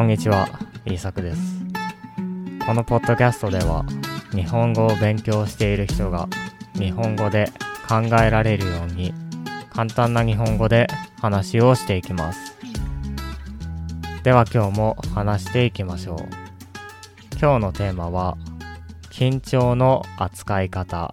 [0.00, 0.48] こんにちは、
[0.86, 1.60] イーサクです。
[2.64, 3.84] このポッドキャストでは、
[4.32, 6.26] 日本語を勉強している人が
[6.72, 7.52] 日本語で
[7.86, 9.12] 考えられるように
[9.68, 10.86] 簡単な日本語で
[11.20, 12.56] 話をしていきます。
[14.22, 16.18] では今日も話していきましょう。
[17.38, 18.38] 今日のテーマは
[19.10, 21.12] 緊張の扱い方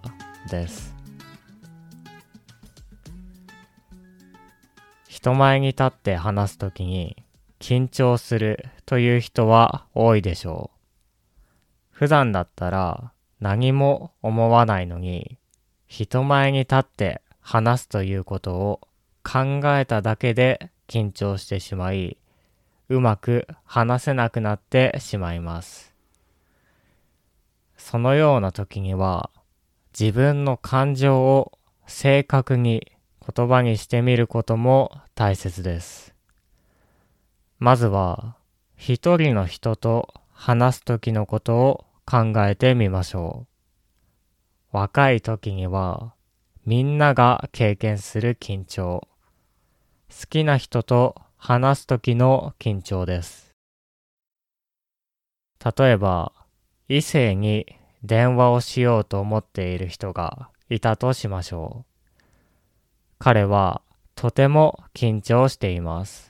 [0.50, 0.94] です。
[5.06, 7.22] 人前に立って話すときに
[7.60, 10.78] 緊張するという人は多いでしょう。
[11.90, 15.38] 普段だったら何も思わないのに
[15.86, 18.80] 人前に立って話すということを
[19.24, 22.16] 考えただけで緊張してしまい、
[22.88, 25.94] うまく話せなくなってしまいます。
[27.76, 29.30] そのような時には
[29.98, 32.92] 自分の感情を正確に
[33.34, 36.17] 言葉にしてみることも大切です。
[37.58, 38.36] まずは
[38.76, 43.46] 一人の人と話す時のことを考えてみましょ
[44.72, 44.76] う。
[44.76, 46.14] 若い時には
[46.64, 49.08] みんなが経験する緊張。
[50.10, 53.52] 好きな人と話す時の緊張です。
[55.64, 56.32] 例えば、
[56.88, 57.66] 異性に
[58.02, 62.14] 電話をしようと思っている人がいたとしましょう。
[63.18, 63.82] 彼は
[64.14, 66.27] とても緊張しています。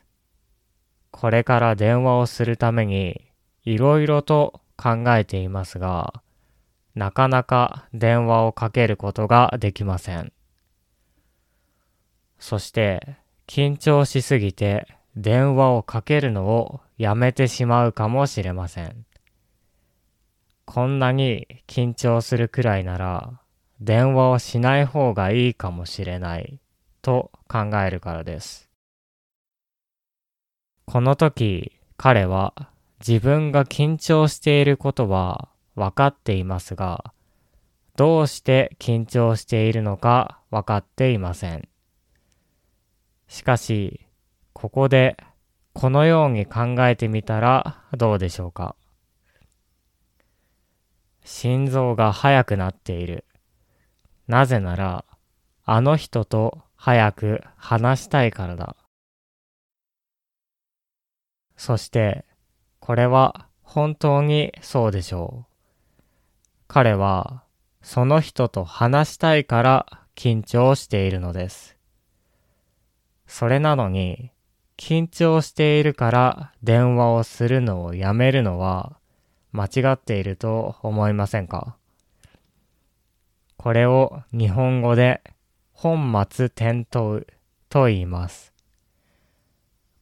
[1.20, 3.28] これから電話をするために
[3.64, 6.22] いろいろと考えていますが、
[6.94, 10.32] なかなか電話をかけることができません。
[12.38, 13.16] そして
[13.48, 19.04] 緊張しすぎて電話をかけるのをやめてしまうかもしれません。
[20.66, 23.40] こんなに緊張するくらいなら
[23.80, 26.60] 電話をしない方がいいかもしれない
[27.02, 28.67] と考えるからです。
[30.90, 32.54] この時彼は
[33.06, 37.12] 自分が緊張していることは分かっていますが、
[37.96, 41.68] どうして緊張しているのか分かっていません。
[43.26, 44.06] しかし、
[44.54, 45.18] ここで
[45.74, 48.74] このように考えてみたらどうでしょうか。
[51.22, 53.26] 心臓が速くなっている。
[54.26, 55.04] なぜなら、
[55.66, 58.74] あの人と早く話したいからだ。
[61.58, 62.24] そして、
[62.80, 65.52] これは本当にそうでしょう。
[66.68, 67.42] 彼は
[67.82, 71.76] その人と話したいから緊張しているのです。
[73.26, 74.30] それなのに
[74.78, 78.96] 緊張しているから電話をするのをやめるのは
[79.52, 81.76] 間違っていると思いませんか？
[83.56, 85.22] これを日本語で
[85.72, 87.20] 本末転倒
[87.68, 88.52] と言います。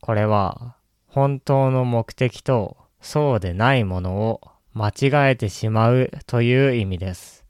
[0.01, 0.77] これは
[1.17, 4.43] 本当の目的とそうでないものを
[4.75, 7.47] 間違えてしまうという意味です。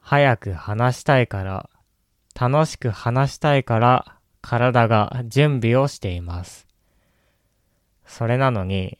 [0.00, 1.70] 早く話したいから、
[2.34, 6.66] 楽しく話したいから体が準備をしています。
[8.04, 8.98] それなのに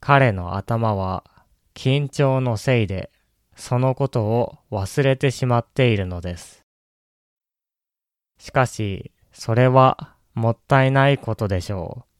[0.00, 1.24] 彼の頭は
[1.72, 3.10] 緊張のせいで
[3.54, 6.66] そのことを忘れてしまっているのです。
[8.38, 12.15] しかし、それはもったいないことでしょう。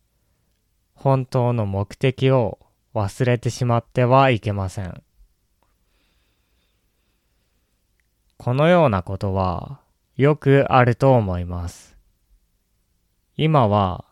[1.07, 2.59] 本当の目的を
[2.93, 5.05] 忘れてしまってはいけません。
[8.39, 9.79] このようなことは
[10.17, 11.97] よくあると思います。
[13.37, 14.05] 今は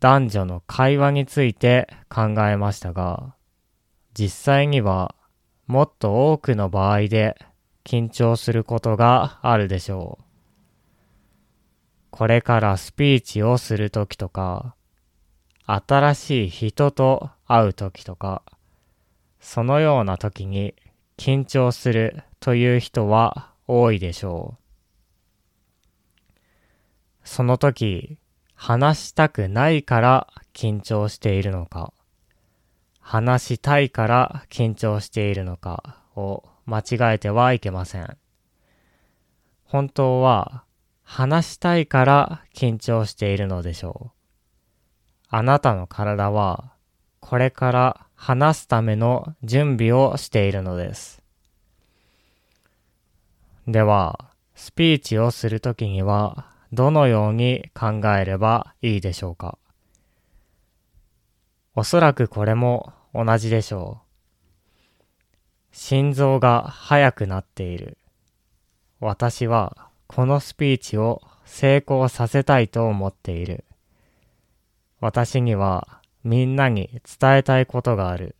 [0.00, 3.36] 男女の会話について考えましたが、
[4.18, 5.14] 実際には
[5.68, 7.40] もっと多くの場合で
[7.84, 10.24] 緊張することがあるでしょう。
[12.10, 14.74] これからスピーチをするときとか、
[15.72, 18.42] 新しい人と会うときとか、
[19.38, 20.74] そのようなときに
[21.16, 24.60] 緊張するという人は多いでしょう。
[27.22, 28.18] その時、
[28.56, 31.92] 話したくないから緊張しているのか、
[32.98, 38.16] 話したいから緊張しているのかを間違えてはいけません。
[39.62, 40.64] 本当は
[41.04, 44.19] 話したいから緊張しているのでしょう。
[45.32, 46.72] あなたの体は
[47.20, 51.22] これから話すための準備をしているのです。
[53.68, 59.56] では、スピーチをするときにはどのように考えればいいでしょうか？
[61.76, 64.00] おそらくこれも同じでしょ
[65.72, 65.76] う。
[65.76, 67.96] 心臓が速くなっている。
[68.98, 73.64] 私はこのスピーチを成功させたいと思っている。
[75.00, 78.36] 私にはみんなに伝えたいことがある。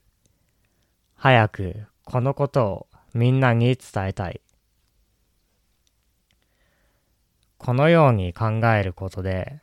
[1.14, 4.40] 早くこのことをみんなに伝えたい。
[7.58, 9.60] このように考えることで、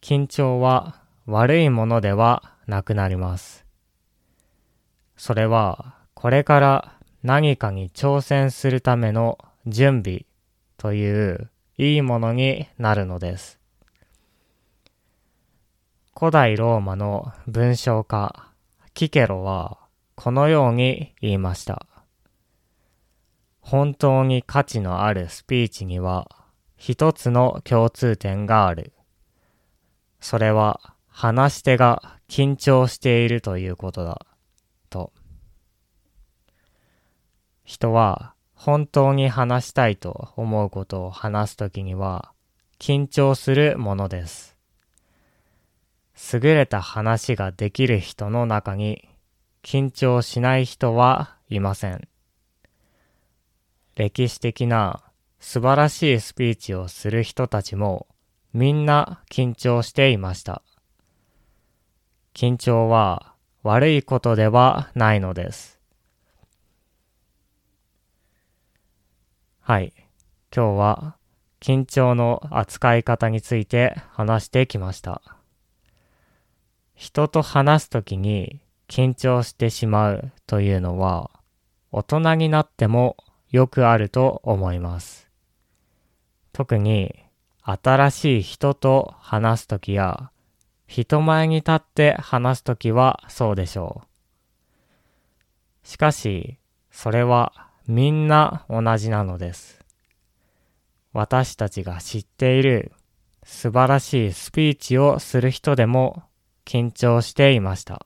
[0.00, 3.64] 緊張は悪いものではなくなります。
[5.16, 6.92] それは、これから
[7.22, 10.26] 何かに挑戦するための準備
[10.76, 13.58] といういいものになるのです。
[16.18, 18.50] 古代ローマの文章家、
[18.94, 19.76] キケロは
[20.14, 21.86] このように言いました。
[23.60, 26.30] 本当に価値のあるスピーチには
[26.74, 28.94] 一つの共通点がある。
[30.18, 34.24] それは話し手が緊張しているということだ。
[34.88, 35.12] と。
[37.62, 42.32] 人は本当に話したいと思うことを話すときには
[42.78, 44.55] 緊張するものです。
[46.32, 49.08] 優れた話ができる人の中に
[49.62, 52.08] 緊張しない人はいません。
[53.96, 55.02] 歴史的な
[55.40, 58.06] 素晴らしいスピーチをする人たちも
[58.52, 60.62] みんな緊張していました。
[62.34, 65.78] 緊張は悪いことではないのです。
[69.60, 69.92] はい。
[70.54, 71.16] 今日は
[71.60, 75.35] 緊張の扱い方について話してきました。
[76.96, 81.30] 人と話すときに緊張してしまうというのは
[81.92, 83.16] 大人になっても
[83.50, 85.28] よくあると思います。
[86.52, 87.14] 特に
[87.62, 90.30] 新しい人と話すときや
[90.86, 94.02] 人前に立って話すときはそうでしょ
[95.84, 95.86] う。
[95.86, 96.58] しかし、
[96.90, 97.52] それは
[97.86, 99.84] みんな同じなのです。
[101.12, 102.92] 私たちが知っている
[103.42, 106.22] 素晴らしいスピーチをする人でも
[106.66, 108.04] 緊張していました。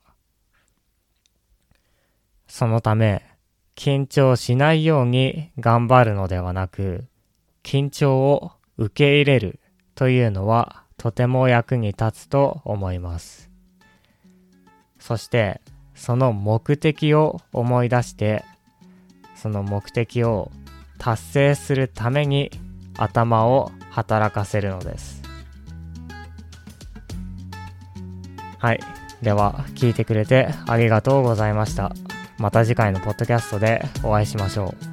[2.47, 3.23] そのため、
[3.75, 7.07] 緊張しないように頑張るのではなく、
[7.65, 9.61] 緊張を受け入れる
[9.95, 13.51] というのはとても役に立つと思います。
[14.99, 15.62] そして、
[15.95, 18.45] その目的を思い出して、
[19.35, 20.51] その目的を
[20.99, 22.51] 達成するために
[22.99, 25.20] 頭を働かせるのです。
[28.61, 28.81] はい。
[29.23, 31.93] では、聞いてくれてありがとうございました。
[32.39, 34.90] また次回のポッドキャストでお会いしましょう。